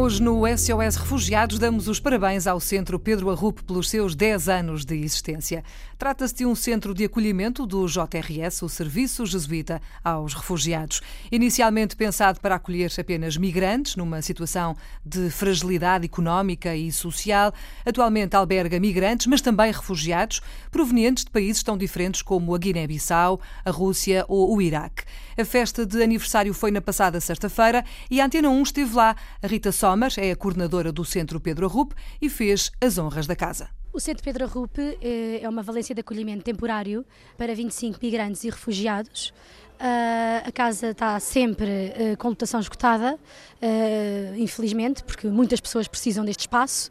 Hoje 0.00 0.22
no 0.22 0.42
SOS 0.46 0.94
Refugiados 0.94 1.58
damos 1.58 1.88
os 1.88 1.98
parabéns 1.98 2.46
ao 2.46 2.60
Centro 2.60 3.00
Pedro 3.00 3.30
Arrupe 3.30 3.64
pelos 3.64 3.90
seus 3.90 4.14
10 4.14 4.48
anos 4.48 4.84
de 4.84 4.94
existência. 4.94 5.64
Trata-se 5.98 6.36
de 6.36 6.46
um 6.46 6.54
centro 6.54 6.94
de 6.94 7.04
acolhimento 7.04 7.66
do 7.66 7.84
JRS, 7.84 8.62
o 8.62 8.68
Serviço 8.68 9.26
Jesuíta 9.26 9.82
aos 10.04 10.34
Refugiados. 10.34 11.00
Inicialmente 11.32 11.96
pensado 11.96 12.38
para 12.38 12.54
acolher 12.54 12.92
apenas 12.96 13.36
migrantes 13.36 13.96
numa 13.96 14.22
situação 14.22 14.76
de 15.04 15.30
fragilidade 15.30 16.04
económica 16.04 16.76
e 16.76 16.92
social, 16.92 17.52
atualmente 17.84 18.36
alberga 18.36 18.78
migrantes, 18.78 19.26
mas 19.26 19.40
também 19.40 19.72
refugiados 19.72 20.40
provenientes 20.70 21.24
de 21.24 21.30
países 21.32 21.64
tão 21.64 21.76
diferentes 21.76 22.22
como 22.22 22.54
a 22.54 22.58
Guiné-Bissau, 22.58 23.40
a 23.64 23.70
Rússia 23.72 24.24
ou 24.28 24.54
o 24.54 24.62
Iraque. 24.62 25.02
A 25.36 25.44
festa 25.44 25.84
de 25.84 26.00
aniversário 26.00 26.54
foi 26.54 26.70
na 26.70 26.80
passada 26.80 27.20
sexta-feira 27.20 27.84
e 28.08 28.20
a 28.20 28.26
Antena 28.26 28.48
1 28.48 28.62
esteve 28.62 28.94
lá. 28.94 29.16
A 29.42 29.46
Rita 29.48 29.72
Sommer 29.88 30.12
é 30.18 30.30
a 30.32 30.36
coordenadora 30.36 30.92
do 30.92 31.02
Centro 31.02 31.40
Pedro 31.40 31.64
Arrupe 31.64 31.94
e 32.20 32.28
fez 32.28 32.70
as 32.78 32.98
honras 32.98 33.26
da 33.26 33.34
casa. 33.34 33.70
O 33.90 33.98
Centro 33.98 34.22
Pedro 34.22 34.44
Arrupe 34.44 34.98
eh, 35.00 35.40
é 35.42 35.48
uma 35.48 35.62
valência 35.62 35.94
de 35.94 36.02
acolhimento 36.02 36.44
temporário 36.44 37.06
para 37.38 37.54
25 37.54 37.98
migrantes 38.02 38.44
e 38.44 38.50
refugiados. 38.50 39.32
Uh, 39.78 40.42
a 40.48 40.50
casa 40.50 40.88
está 40.88 41.20
sempre 41.20 41.70
uh, 41.70 42.16
com 42.18 42.30
lotação 42.30 42.58
esgotada, 42.58 43.14
uh, 43.14 44.36
infelizmente, 44.36 45.04
porque 45.04 45.28
muitas 45.28 45.60
pessoas 45.60 45.86
precisam 45.86 46.24
deste 46.24 46.40
espaço. 46.40 46.90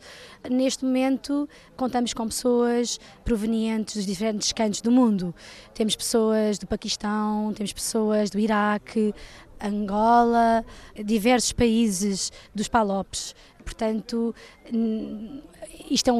Neste 0.50 0.86
momento, 0.86 1.50
contamos 1.76 2.14
com 2.14 2.26
pessoas 2.26 2.98
provenientes 3.26 3.96
dos 3.96 4.06
diferentes 4.06 4.54
cantos 4.54 4.80
do 4.80 4.90
mundo. 4.90 5.36
Temos 5.74 5.98
pessoas 5.98 6.58
do 6.58 6.66
Paquistão, 6.66 7.54
temos 7.54 7.74
pessoas 7.74 8.30
do 8.30 8.40
Iraque, 8.40 9.14
Angola, 9.62 10.64
diversos 11.04 11.52
países 11.52 12.32
dos 12.56 12.70
Palopes. 12.70 13.36
Portanto, 13.66 14.34
é 14.66 14.74
um, 14.74 15.42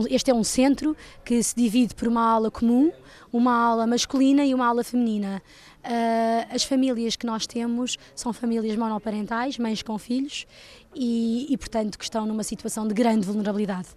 este 0.10 0.30
é 0.30 0.34
um 0.34 0.44
centro 0.44 0.98
que 1.24 1.42
se 1.42 1.56
divide 1.56 1.96
por 1.96 2.10
uma 2.10 2.30
ala 2.30 2.52
comum, 2.52 2.92
uma 3.32 3.54
ala 3.54 3.88
masculina 3.88 4.46
e 4.46 4.54
uma 4.54 4.68
ala 4.68 4.84
feminina. 4.84 5.42
Uh, 5.88 6.54
as 6.54 6.66
famílias 6.66 7.16
que 7.16 7.26
nós 7.26 7.48
temos 7.48 7.98
são 8.14 8.34
famílias 8.34 8.76
monoparentais, 8.76 9.58
mães 9.58 9.82
com 9.82 9.98
filhos, 9.98 10.46
e, 10.94 11.48
e, 11.50 11.58
portanto 11.58 11.98
que 11.98 12.04
estão 12.04 12.26
numa 12.26 12.44
situação 12.44 12.86
de 12.86 12.94
grande 12.94 13.26
vulnerabilidade. 13.26 13.88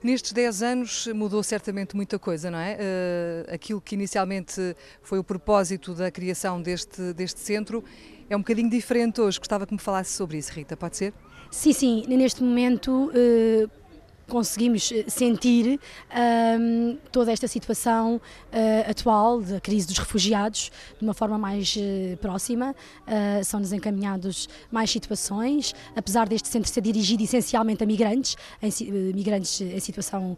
Nestes 0.00 0.32
10 0.32 0.62
anos 0.62 1.06
mudou 1.08 1.42
certamente 1.42 1.96
muita 1.96 2.20
coisa, 2.20 2.50
não 2.52 2.58
é? 2.58 2.76
Uh, 2.76 3.54
aquilo 3.54 3.80
que 3.80 3.96
inicialmente 3.96 4.76
foi 5.02 5.18
o 5.18 5.24
propósito 5.24 5.92
da 5.92 6.08
criação 6.08 6.62
deste, 6.62 7.12
deste 7.12 7.40
centro 7.40 7.82
é 8.30 8.36
um 8.36 8.40
bocadinho 8.40 8.70
diferente 8.70 9.20
hoje. 9.20 9.38
Gostava 9.38 9.66
que 9.66 9.72
me 9.72 9.80
falasse 9.80 10.12
sobre 10.12 10.38
isso, 10.38 10.52
Rita, 10.52 10.76
pode 10.76 10.96
ser? 10.96 11.12
Sim, 11.50 11.72
sim. 11.72 12.04
Neste 12.06 12.42
momento. 12.44 13.10
Uh, 13.10 13.81
conseguimos 14.32 14.90
eh, 14.90 15.04
sentir 15.08 15.78
toda 17.10 17.30
esta 17.30 17.46
situação 17.46 18.16
uh, 18.16 18.90
atual 18.90 19.42
da 19.42 19.60
crise 19.60 19.86
dos 19.86 19.98
refugiados 19.98 20.70
de 20.98 21.04
uma 21.04 21.12
forma 21.12 21.36
mais 21.36 21.76
uh, 21.76 22.16
próxima. 22.16 22.74
Uh, 23.06 23.44
São-nos 23.44 23.72
encaminhados 23.72 24.48
mais 24.70 24.90
situações, 24.90 25.74
apesar 25.94 26.26
deste 26.28 26.48
centro 26.48 26.70
ser 26.70 26.80
dirigido 26.80 27.22
essencialmente 27.22 27.84
a 27.84 27.86
migrantes, 27.86 28.36
em, 28.62 29.12
migrantes 29.12 29.60
em 29.60 29.80
situação 29.80 30.36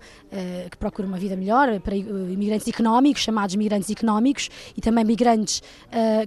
que 0.70 0.76
procuram 0.76 1.08
uma 1.08 1.18
vida 1.18 1.36
melhor, 1.36 1.78
para 1.80 1.94
imigrantes 1.94 2.66
económicos, 2.66 3.22
chamados 3.22 3.54
migrantes 3.54 3.90
económicos, 3.90 4.50
e 4.76 4.80
também 4.80 5.04
migrantes 5.04 5.62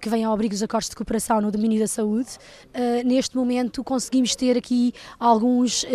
que 0.01 0.09
vêm 0.09 0.23
ao 0.23 0.33
abrigo 0.33 0.53
dos 0.53 0.63
acordos 0.63 0.89
de 0.89 0.95
cooperação 0.95 1.41
no 1.41 1.51
domínio 1.51 1.79
da 1.79 1.87
saúde. 1.87 2.29
neste 3.05 3.35
momento 3.35 3.83
conseguimos 3.83 4.35
ter 4.35 4.57
aqui 4.57 4.93
alguns 5.19 5.85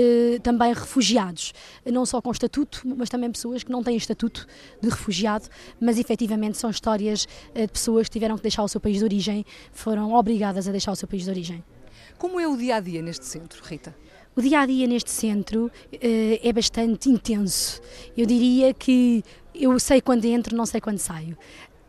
também 0.42 0.72
refugiados 0.72 1.52
não 1.86 2.06
só 2.06 2.20
com 2.20 2.30
estatuto, 2.30 2.82
mas 2.84 3.08
também 3.08 3.30
pessoas 3.30 3.62
que 3.62 3.70
não 3.70 3.82
têm 3.82 3.96
estatuto 3.96 4.46
de 4.80 4.88
refugiado, 4.88 5.48
mas 5.80 5.98
efetivamente 5.98 6.58
são 6.58 6.70
histórias 6.70 7.26
eh, 7.54 7.66
de 7.66 7.72
pessoas 7.72 8.08
que 8.08 8.12
tiveram 8.12 8.36
que 8.36 8.42
deixar 8.42 8.62
o 8.62 8.68
seu 8.68 8.80
país 8.80 8.98
de 8.98 9.04
origem, 9.04 9.44
foram 9.72 10.12
obrigadas 10.12 10.68
a 10.68 10.70
deixar 10.70 10.92
o 10.92 10.96
seu 10.96 11.08
país 11.08 11.24
de 11.24 11.30
origem. 11.30 11.64
Como 12.18 12.38
é 12.38 12.46
o 12.46 12.56
dia 12.56 12.76
a 12.76 12.80
dia 12.80 13.02
neste 13.02 13.24
centro, 13.24 13.62
Rita? 13.64 13.94
O 14.34 14.40
dia 14.40 14.60
a 14.60 14.66
dia 14.66 14.86
neste 14.86 15.10
centro 15.10 15.66
uh, 15.66 16.00
é 16.42 16.52
bastante 16.52 17.10
intenso. 17.10 17.82
Eu 18.16 18.24
diria 18.24 18.72
que 18.72 19.22
eu 19.54 19.78
sei 19.78 20.00
quando 20.00 20.24
entro, 20.24 20.56
não 20.56 20.64
sei 20.64 20.80
quando 20.80 20.98
saio. 20.98 21.36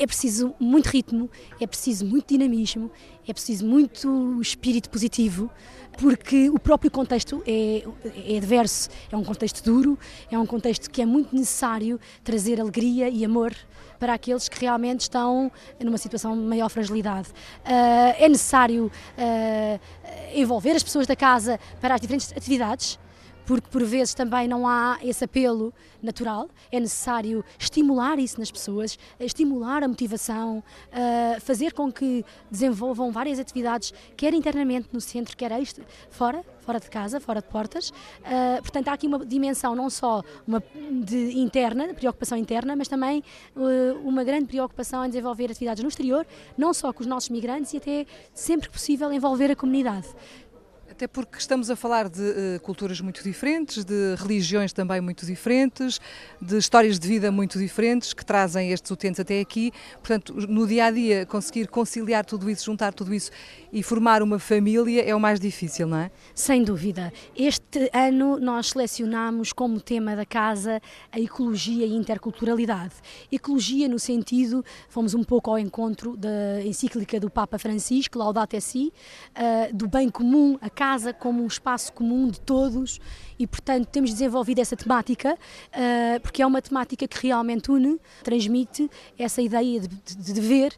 É 0.04 0.06
preciso 0.06 0.54
muito 0.60 0.88
ritmo, 0.88 1.30
é 1.62 1.66
preciso 1.66 2.06
muito 2.06 2.28
dinamismo, 2.28 2.92
é 3.26 3.32
preciso 3.32 3.66
muito 3.66 4.38
espírito 4.42 4.90
positivo, 4.90 5.50
porque 5.98 6.50
o 6.50 6.60
próprio 6.60 6.92
contexto 6.92 7.42
é, 7.48 7.86
é 8.28 8.36
adverso, 8.36 8.90
é 9.10 9.16
um 9.16 9.24
contexto 9.24 9.64
duro, 9.64 9.98
é 10.30 10.38
um 10.38 10.46
contexto 10.46 10.92
que 10.92 11.02
é 11.02 11.06
muito 11.06 11.34
necessário 11.34 11.98
trazer 12.22 12.60
alegria 12.60 13.08
e 13.08 13.24
amor 13.24 13.56
para 13.98 14.16
aqueles 14.16 14.50
que 14.50 14.60
realmente 14.60 15.04
estão 15.04 15.50
numa 15.82 15.98
situação 15.98 16.36
de 16.36 16.44
maior 16.44 16.68
fragilidade. 16.68 17.30
Uh, 17.30 18.14
é 18.20 18.28
necessário 18.28 18.92
uh, 19.18 19.80
envolver 20.36 20.72
as 20.72 20.84
pessoas 20.84 21.08
da 21.08 21.16
casa 21.16 21.58
para 21.80 21.96
as 21.96 22.02
diferentes 22.02 22.34
atividades, 22.36 23.00
porque 23.46 23.68
por 23.70 23.84
vezes 23.84 24.14
também 24.14 24.48
não 24.48 24.68
há 24.68 24.98
esse 25.02 25.24
apelo 25.24 25.74
natural, 26.02 26.50
é 26.72 26.80
necessário 26.80 27.44
estimular 27.58 28.20
isso 28.20 28.40
nas 28.40 28.52
pessoas, 28.52 28.98
estimular 29.20 29.84
a 29.84 29.88
motivação, 29.88 30.58
uh, 30.60 31.42
fazer 31.42 31.74
com 31.74 31.92
que 31.92 32.26
desenvolvam 32.52 33.12
várias 33.12 33.40
atividades, 33.40 33.94
quer 34.18 34.34
internamente 34.34 34.90
no 34.92 35.00
centro, 35.00 35.36
quer 35.36 35.52
extra, 35.52 35.86
fora, 36.10 36.44
fora 36.62 36.80
de 36.80 36.90
casa, 36.90 37.20
fora 37.20 37.42
de 37.42 37.48
portas. 37.48 37.90
Uh, 37.90 38.62
portanto, 38.62 38.88
há 38.90 38.94
aqui 38.94 39.08
uma 39.08 39.26
dimensão 39.26 39.76
não 39.76 39.90
só 39.90 40.22
uma 40.48 40.62
de 40.92 41.38
interna, 41.40 41.88
de 41.88 41.94
preocupação 41.94 42.38
interna, 42.38 42.76
mas 42.76 42.88
também 42.88 43.24
uh, 43.56 44.00
uma 44.08 44.24
grande 44.24 44.46
preocupação 44.46 45.06
em 45.06 45.08
desenvolver 45.10 45.52
atividades 45.52 45.82
no 45.82 45.90
exterior, 45.90 46.26
não 46.58 46.74
só 46.74 46.92
com 46.92 47.02
os 47.02 47.08
nossos 47.08 47.30
migrantes 47.30 47.74
e 47.74 47.78
até 47.78 48.06
sempre 48.34 48.68
que 48.68 48.74
possível 48.74 49.12
envolver 49.12 49.52
a 49.52 49.56
comunidade. 49.56 50.08
Até 50.94 51.08
porque 51.08 51.40
estamos 51.40 51.72
a 51.72 51.76
falar 51.76 52.08
de 52.08 52.22
uh, 52.22 52.62
culturas 52.62 53.02
muito 53.02 53.24
diferentes, 53.24 53.84
de 53.84 54.14
religiões 54.16 54.72
também 54.72 55.02
muito 55.02 55.26
diferentes, 55.26 56.00
de 56.40 56.56
histórias 56.56 57.00
de 57.00 57.08
vida 57.08 57.32
muito 57.32 57.58
diferentes 57.58 58.14
que 58.14 58.24
trazem 58.24 58.72
estes 58.72 58.92
utentes 58.92 59.20
até 59.20 59.40
aqui. 59.40 59.72
Portanto, 59.94 60.36
no 60.48 60.68
dia 60.68 60.86
a 60.86 60.92
dia, 60.92 61.26
conseguir 61.26 61.68
conciliar 61.68 62.24
tudo 62.24 62.48
isso, 62.48 62.66
juntar 62.66 62.94
tudo 62.94 63.12
isso 63.12 63.32
e 63.72 63.82
formar 63.82 64.22
uma 64.22 64.38
família 64.38 65.02
é 65.02 65.16
o 65.16 65.20
mais 65.20 65.40
difícil, 65.40 65.88
não 65.88 65.98
é? 65.98 66.12
Sem 66.36 66.64
dúvida. 66.64 67.12
Este 67.36 67.90
ano 67.92 68.38
nós 68.40 68.70
selecionamos 68.70 69.52
como 69.52 69.82
tema 69.82 70.16
da 70.16 70.28
casa 70.28 70.80
a 71.12 71.20
ecologia 71.20 71.88
e 71.88 71.96
interculturalidade. 71.96 72.94
Ecologia 73.32 73.88
no 73.88 73.98
sentido, 73.98 74.64
fomos 74.88 75.16
um 75.16 75.24
pouco 75.24 75.50
ao 75.50 75.58
encontro 75.58 76.16
da 76.16 76.62
encíclica 76.64 77.20
do 77.20 77.32
Papa 77.32 77.58
Francisco, 77.58 78.20
Laudato 78.20 78.62
Si, 78.62 78.94
uh, 79.32 79.76
do 79.76 79.88
bem 79.88 80.08
comum, 80.08 80.56
a 80.62 80.70
casa 80.70 80.83
como 81.20 81.44
um 81.44 81.48
espaço 81.48 81.94
comum 81.94 82.28
de 82.28 82.40
todos 82.40 83.00
e, 83.40 83.48
portanto, 83.48 83.88
temos 83.88 84.12
desenvolvido 84.12 84.60
essa 84.60 84.76
temática 84.76 85.34
uh, 85.34 86.20
porque 86.22 86.42
é 86.42 86.46
uma 86.46 86.62
temática 86.62 87.08
que 87.08 87.28
realmente 87.28 87.72
une, 87.72 88.00
transmite 88.24 88.90
essa 89.18 89.42
ideia 89.42 89.80
de, 89.80 89.88
de, 89.88 90.16
de 90.16 90.34
dever 90.34 90.74
eh, 90.74 90.78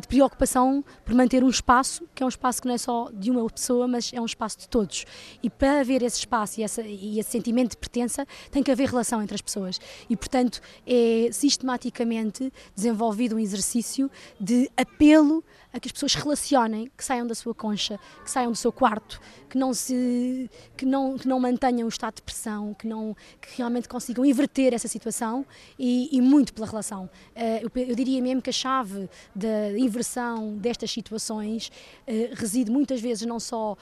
de 0.00 0.08
preocupação 0.08 0.84
por 1.04 1.14
manter 1.14 1.44
um 1.44 1.48
espaço, 1.48 2.04
que 2.14 2.22
é 2.22 2.26
um 2.26 2.28
espaço 2.28 2.60
que 2.60 2.66
não 2.68 2.74
é 2.74 2.78
só 2.78 3.10
de 3.12 3.30
uma 3.30 3.48
pessoa, 3.48 3.86
mas 3.86 4.12
é 4.12 4.20
um 4.20 4.26
espaço 4.26 4.58
de 4.58 4.68
todos. 4.68 5.04
E 5.42 5.48
para 5.48 5.80
haver 5.80 6.02
esse 6.02 6.18
espaço 6.18 6.60
e, 6.60 6.64
essa, 6.64 6.82
e 6.82 7.18
esse 7.18 7.30
sentimento 7.30 7.70
de 7.70 7.76
pertença, 7.76 8.26
tem 8.50 8.62
que 8.62 8.70
haver 8.70 8.88
relação 8.88 9.22
entre 9.22 9.34
as 9.34 9.40
pessoas. 9.40 9.80
E, 10.10 10.16
portanto, 10.16 10.60
é 10.86 11.28
sistematicamente 11.32 12.52
desenvolvido 12.74 13.36
um 13.36 13.38
exercício 13.38 14.10
de 14.40 14.70
apelo 14.76 15.44
a 15.72 15.78
que 15.78 15.86
as 15.86 15.92
pessoas 15.92 16.14
relacionem, 16.14 16.90
que 16.96 17.04
saiam 17.04 17.26
da 17.26 17.34
sua 17.34 17.54
concha, 17.54 18.00
que 18.24 18.30
saiam 18.30 18.50
do 18.50 18.56
seu 18.56 18.72
quarto, 18.72 19.20
que 19.48 19.58
não 19.58 19.74
se 19.74 20.50
que 20.76 20.86
não 20.86 21.16
que 21.16 21.28
não 21.28 21.38
mantenham 21.38 21.86
o 21.86 21.88
estado 21.88 22.16
de 22.16 22.22
pressão, 22.22 22.74
que 22.74 22.86
não 22.86 23.14
que 23.40 23.56
realmente 23.56 23.88
consigam 23.88 24.24
inverter 24.24 24.72
essa 24.72 24.88
situação 24.88 25.44
e, 25.78 26.08
e 26.16 26.20
muito 26.20 26.52
pela 26.54 26.66
relação. 26.66 27.08
Eh, 27.34 27.62
eu 27.62 27.94
diria 27.94 28.20
mesmo 28.22 28.40
que 28.40 28.50
a 28.50 28.52
chave 28.52 29.08
da 29.34 29.67
inversão 29.76 30.56
destas 30.56 30.90
situações 30.90 31.70
uh, 32.06 32.34
reside 32.34 32.70
muitas 32.70 33.00
vezes 33.00 33.26
não 33.26 33.40
só 33.40 33.72
uh, 33.72 33.76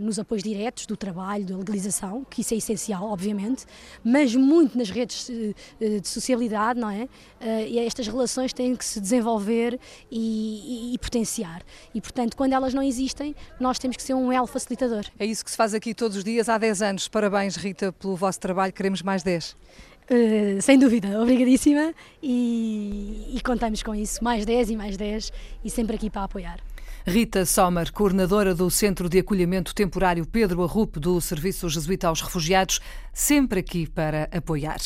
nos 0.00 0.18
apoios 0.18 0.42
diretos 0.42 0.86
do 0.86 0.96
trabalho, 0.96 1.44
da 1.44 1.56
legalização, 1.56 2.24
que 2.24 2.40
isso 2.40 2.54
é 2.54 2.56
essencial, 2.56 3.04
obviamente, 3.04 3.66
mas 4.02 4.34
muito 4.34 4.76
nas 4.76 4.90
redes 4.90 5.28
uh, 5.28 5.54
de 5.78 6.08
sociabilidade, 6.08 6.80
não 6.80 6.90
é? 6.90 7.08
e 7.68 7.78
estas 7.78 8.06
relações 8.06 8.52
têm 8.52 8.74
que 8.74 8.84
se 8.84 9.00
desenvolver 9.00 9.78
e, 10.10 10.90
e, 10.90 10.94
e 10.94 10.98
potenciar. 10.98 11.62
E, 11.94 12.00
portanto, 12.00 12.36
quando 12.36 12.52
elas 12.52 12.74
não 12.74 12.82
existem, 12.82 13.34
nós 13.60 13.78
temos 13.78 13.96
que 13.96 14.02
ser 14.02 14.14
um 14.14 14.32
elo 14.32 14.46
facilitador. 14.46 15.04
É 15.18 15.26
isso 15.26 15.44
que 15.44 15.50
se 15.50 15.56
faz 15.56 15.74
aqui 15.74 15.94
todos 15.94 16.16
os 16.16 16.24
dias 16.24 16.48
há 16.48 16.58
10 16.58 16.82
anos. 16.82 17.08
Parabéns, 17.08 17.56
Rita, 17.56 17.92
pelo 17.92 18.16
vosso 18.16 18.40
trabalho. 18.40 18.72
Queremos 18.72 19.02
mais 19.02 19.22
10. 19.22 19.56
Uh, 20.08 20.62
sem 20.62 20.78
dúvida, 20.78 21.20
obrigadíssima 21.20 21.92
e, 22.22 23.34
e 23.34 23.40
contamos 23.40 23.82
com 23.82 23.92
isso, 23.92 24.22
mais 24.22 24.46
10 24.46 24.70
e 24.70 24.76
mais 24.76 24.96
10 24.96 25.32
e 25.64 25.70
sempre 25.70 25.96
aqui 25.96 26.08
para 26.08 26.22
apoiar. 26.22 26.60
Rita 27.04 27.44
Sommer, 27.44 27.92
coordenadora 27.92 28.54
do 28.54 28.68
Centro 28.68 29.08
de 29.08 29.18
Acolhimento 29.18 29.74
Temporário 29.74 30.26
Pedro 30.26 30.64
Arrupe 30.64 30.98
do 30.98 31.20
Serviço 31.20 31.68
Jesuíta 31.68 32.08
aos 32.08 32.20
Refugiados, 32.20 32.80
sempre 33.12 33.60
aqui 33.60 33.86
para 33.88 34.28
apoiar. 34.32 34.78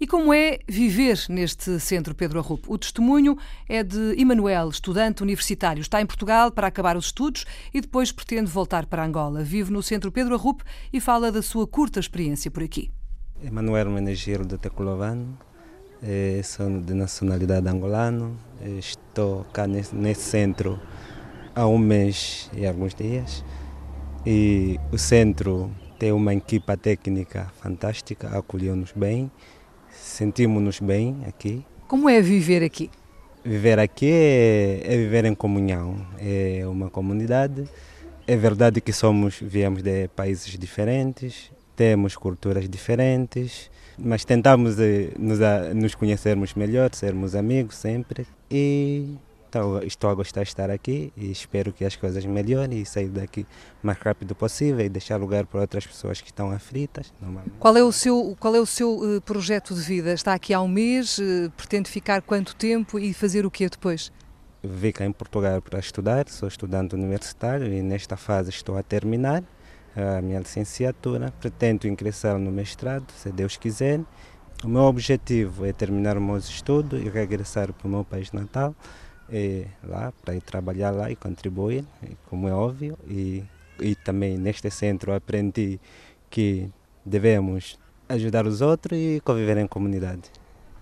E 0.00 0.06
como 0.06 0.34
é 0.34 0.58
viver 0.68 1.18
neste 1.28 1.78
Centro 1.78 2.14
Pedro 2.14 2.40
Arrupe? 2.40 2.66
O 2.68 2.76
testemunho 2.76 3.38
é 3.68 3.82
de 3.82 4.20
Emanuel, 4.20 4.68
estudante 4.68 5.22
universitário. 5.22 5.80
Está 5.80 6.00
em 6.00 6.06
Portugal 6.06 6.50
para 6.50 6.66
acabar 6.66 6.96
os 6.96 7.06
estudos 7.06 7.46
e 7.72 7.80
depois 7.80 8.10
pretende 8.10 8.50
voltar 8.50 8.84
para 8.84 9.04
Angola. 9.04 9.42
Vive 9.42 9.70
no 9.72 9.82
Centro 9.82 10.10
Pedro 10.10 10.34
Arrupe 10.34 10.64
e 10.92 11.00
fala 11.00 11.30
da 11.30 11.40
sua 11.40 11.66
curta 11.66 12.00
experiência 12.00 12.50
por 12.50 12.62
aqui. 12.62 12.90
Emanuel 13.44 13.90
Menegiro 13.90 14.46
de 14.46 14.56
Teculovano, 14.56 15.36
eh, 16.02 16.40
sou 16.44 16.80
de 16.80 16.94
nacionalidade 16.94 17.68
angolano, 17.68 18.38
eh, 18.60 18.78
estou 18.78 19.44
cá 19.52 19.66
nesse, 19.66 19.94
nesse 19.94 20.22
centro 20.22 20.80
há 21.54 21.66
um 21.66 21.78
mês 21.78 22.50
e 22.54 22.66
alguns 22.66 22.94
dias 22.94 23.44
e 24.24 24.78
o 24.92 24.98
centro 24.98 25.70
tem 25.98 26.12
uma 26.12 26.32
equipa 26.32 26.76
técnica 26.76 27.50
fantástica, 27.60 28.28
acolheu-nos 28.38 28.92
bem 28.92 29.30
sentimos-nos 29.92 30.80
bem 30.80 31.22
aqui. 31.26 31.64
Como 31.86 32.08
é 32.08 32.20
viver 32.20 32.62
aqui? 32.62 32.90
Viver 33.44 33.78
aqui 33.78 34.10
é, 34.10 34.82
é, 34.84 34.96
viver 34.96 35.24
em 35.24 35.34
comunhão, 35.34 35.96
é 36.18 36.62
uma 36.66 36.88
comunidade. 36.88 37.68
É 38.26 38.36
verdade 38.36 38.80
que 38.80 38.92
somos, 38.92 39.38
viemos 39.40 39.82
de 39.82 40.08
países 40.08 40.56
diferentes, 40.56 41.50
temos 41.76 42.16
culturas 42.16 42.68
diferentes, 42.68 43.70
mas 43.98 44.24
tentamos 44.24 44.78
eh, 44.78 45.10
nos, 45.18 45.38
nos 45.74 45.94
conhecermos 45.94 46.54
melhor, 46.54 46.94
sermos 46.94 47.34
amigos 47.34 47.76
sempre. 47.76 48.26
E 48.50 49.16
então, 49.52 49.82
estou 49.82 50.08
a 50.08 50.14
gostar 50.14 50.44
de 50.44 50.48
estar 50.48 50.70
aqui 50.70 51.12
e 51.14 51.30
espero 51.30 51.74
que 51.74 51.84
as 51.84 51.94
coisas 51.94 52.24
melhorem 52.24 52.80
e 52.80 52.86
sair 52.86 53.10
daqui 53.10 53.42
o 53.82 53.86
mais 53.86 53.98
rápido 53.98 54.34
possível 54.34 54.82
e 54.82 54.88
deixar 54.88 55.18
lugar 55.18 55.44
para 55.44 55.60
outras 55.60 55.86
pessoas 55.86 56.22
que 56.22 56.28
estão 56.28 56.50
aflitas. 56.50 57.12
Qual 57.58 57.76
é 57.76 57.82
o 57.82 57.92
seu, 57.92 58.34
qual 58.40 58.56
é 58.56 58.60
o 58.60 58.64
seu 58.64 58.94
uh, 58.94 59.20
projeto 59.20 59.74
de 59.74 59.82
vida? 59.82 60.14
Está 60.14 60.32
aqui 60.32 60.54
há 60.54 60.60
um 60.62 60.68
mês, 60.68 61.18
uh, 61.18 61.50
pretende 61.54 61.90
ficar 61.90 62.22
quanto 62.22 62.56
tempo 62.56 62.98
e 62.98 63.12
fazer 63.12 63.44
o 63.44 63.50
que 63.50 63.68
depois? 63.68 64.10
Vim 64.64 64.90
cá 64.90 65.04
em 65.04 65.12
Portugal 65.12 65.60
para 65.60 65.78
estudar, 65.78 66.30
sou 66.30 66.48
estudante 66.48 66.94
universitário 66.94 67.70
e 67.70 67.82
nesta 67.82 68.16
fase 68.16 68.48
estou 68.48 68.78
a 68.78 68.82
terminar 68.82 69.44
a 69.96 70.22
minha 70.22 70.38
licenciatura. 70.38 71.32
Pretendo 71.40 71.86
ingressar 71.86 72.38
no 72.38 72.50
mestrado, 72.50 73.10
se 73.12 73.30
Deus 73.30 73.56
quiser. 73.56 74.00
O 74.64 74.68
meu 74.68 74.82
objetivo 74.82 75.66
é 75.66 75.72
terminar 75.72 76.18
meus 76.20 76.48
estudos 76.48 77.02
e 77.02 77.08
regressar 77.08 77.72
para 77.72 77.86
o 77.86 77.90
meu 77.90 78.04
país 78.04 78.30
natal 78.32 78.74
é, 79.32 79.66
lá 79.82 80.12
para 80.22 80.34
ir 80.34 80.42
trabalhar 80.42 80.90
lá 80.90 81.10
e 81.10 81.16
contribuir, 81.16 81.84
como 82.28 82.46
é 82.46 82.52
óbvio. 82.52 82.98
E, 83.08 83.42
e 83.80 83.94
também 83.94 84.36
neste 84.36 84.70
centro 84.70 85.14
aprendi 85.14 85.80
que 86.30 86.70
devemos 87.04 87.78
ajudar 88.08 88.46
os 88.46 88.60
outros 88.60 88.98
e 88.98 89.20
conviver 89.24 89.56
em 89.56 89.66
comunidade. 89.66 90.30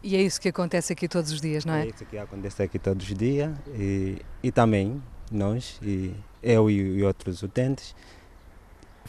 E 0.03 0.17
é 0.17 0.23
isso 0.23 0.41
que 0.41 0.49
acontece 0.49 0.93
aqui 0.93 1.07
todos 1.07 1.31
os 1.31 1.41
dias, 1.41 1.65
não 1.65 1.75
é? 1.75 1.85
É 1.85 1.89
isso 1.89 2.05
que 2.05 2.19
acontece 2.19 2.63
aqui 2.63 2.79
todos 2.79 3.09
os 3.09 3.15
dias 3.15 3.53
e, 3.79 4.19
e 4.43 4.51
também 4.51 5.01
nós, 5.31 5.79
e 5.83 6.15
eu 6.43 6.71
e, 6.71 6.99
e 6.99 7.03
outros 7.05 7.43
utentes, 7.43 7.95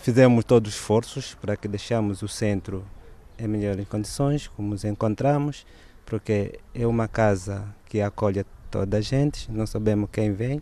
fizemos 0.01 0.43
todos 0.43 0.73
os 0.73 0.79
esforços 0.79 1.35
para 1.35 1.55
que 1.55 1.67
deixamos 1.67 2.23
o 2.23 2.27
centro 2.27 2.83
em 3.37 3.47
melhores 3.47 3.87
condições, 3.87 4.47
como 4.47 4.69
nos 4.69 4.83
encontramos, 4.83 5.65
porque 6.05 6.59
é 6.73 6.87
uma 6.87 7.07
casa 7.07 7.63
que 7.85 8.01
acolhe 8.01 8.43
toda 8.71 8.97
a 8.97 9.01
gente, 9.01 9.51
não 9.51 9.67
sabemos 9.67 10.09
quem 10.11 10.33
vem 10.33 10.61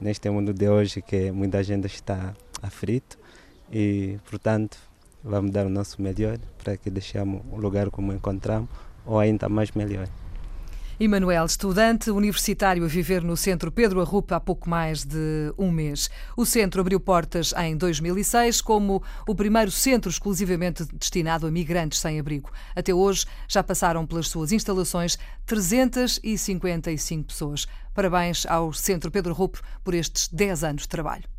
neste 0.00 0.30
mundo 0.30 0.54
de 0.54 0.68
hoje 0.68 1.02
que 1.02 1.30
muita 1.30 1.62
gente 1.62 1.86
está 1.86 2.34
aflito 2.62 3.18
e, 3.70 4.18
portanto, 4.28 4.78
vamos 5.22 5.50
dar 5.50 5.66
o 5.66 5.70
nosso 5.70 6.00
melhor 6.00 6.38
para 6.56 6.76
que 6.76 6.88
deixemos 6.88 7.42
o 7.52 7.56
lugar 7.56 7.90
como 7.90 8.12
encontramos 8.12 8.70
ou 9.04 9.18
ainda 9.18 9.48
mais 9.50 9.70
melhor. 9.72 10.08
Emanuel, 11.00 11.44
estudante 11.44 12.10
universitário 12.10 12.84
a 12.84 12.88
viver 12.88 13.22
no 13.22 13.36
Centro 13.36 13.70
Pedro 13.70 14.00
Arrupe 14.00 14.34
há 14.34 14.40
pouco 14.40 14.68
mais 14.68 15.04
de 15.04 15.54
um 15.56 15.70
mês. 15.70 16.10
O 16.36 16.44
centro 16.44 16.80
abriu 16.80 16.98
portas 16.98 17.54
em 17.56 17.76
2006 17.76 18.60
como 18.60 19.00
o 19.24 19.32
primeiro 19.32 19.70
centro 19.70 20.10
exclusivamente 20.10 20.84
destinado 20.92 21.46
a 21.46 21.52
migrantes 21.52 22.00
sem 22.00 22.18
abrigo. 22.18 22.50
Até 22.74 22.92
hoje 22.92 23.26
já 23.46 23.62
passaram 23.62 24.04
pelas 24.04 24.26
suas 24.26 24.50
instalações 24.50 25.16
355 25.46 27.28
pessoas. 27.28 27.68
Parabéns 27.94 28.44
ao 28.46 28.72
Centro 28.72 29.08
Pedro 29.08 29.32
Arrupe 29.32 29.60
por 29.84 29.94
estes 29.94 30.26
10 30.26 30.64
anos 30.64 30.82
de 30.82 30.88
trabalho. 30.88 31.37